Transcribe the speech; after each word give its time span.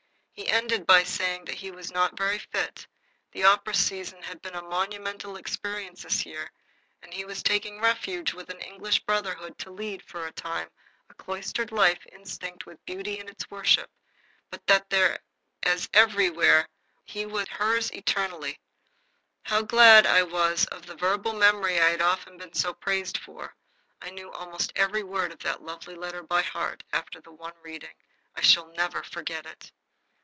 He 0.33 0.47
ended 0.49 0.87
by 0.87 1.03
saying 1.03 1.45
that 1.45 1.55
he 1.55 1.69
was 1.69 1.91
not 1.91 2.17
very 2.17 2.39
fit 2.39 2.87
the 3.31 3.43
opera 3.43 3.75
season 3.75 4.23
had 4.23 4.41
been 4.41 4.55
a 4.55 4.61
monumental 4.63 5.35
experience 5.35 6.01
this 6.01 6.25
year 6.25 6.51
and 7.03 7.13
he 7.13 7.23
was 7.25 7.43
taking 7.43 7.79
refuge 7.79 8.33
with 8.33 8.49
an 8.49 8.59
English 8.59 9.01
brotherhood 9.01 9.59
to 9.59 9.69
lead, 9.69 10.01
for 10.03 10.25
a 10.25 10.31
time, 10.31 10.67
a 11.11 11.13
cloistered 11.13 11.71
life 11.71 12.07
instinct 12.11 12.65
with 12.65 12.83
beauty 12.85 13.19
and 13.19 13.29
its 13.29 13.51
worship, 13.51 13.91
but 14.49 14.65
that 14.65 14.89
there 14.89 15.19
as 15.61 15.87
everywhere 15.93 16.67
he 17.03 17.27
was 17.27 17.47
hers 17.47 17.91
eternally. 17.93 18.59
How 19.43 19.61
glad 19.61 20.07
I 20.07 20.23
was 20.23 20.65
of 20.65 20.87
the 20.87 20.95
verbal 20.95 21.33
memory 21.33 21.79
I 21.79 21.89
have 21.97 22.25
been 22.39 22.53
so 22.53 22.69
often 22.71 22.79
praised 22.79 23.19
for! 23.19 23.53
I 24.01 24.09
knew 24.09 24.31
almost 24.31 24.73
every 24.75 25.03
word 25.03 25.31
of 25.31 25.39
that 25.39 25.61
lovely 25.61 25.93
letter 25.93 26.23
by 26.23 26.41
heart 26.41 26.83
after 26.91 27.21
the 27.21 27.31
one 27.33 27.53
reading. 27.61 27.93
I 28.35 28.41
shall 28.41 28.65
never 28.71 29.03
forget 29.03 29.45
it. 29.45 29.71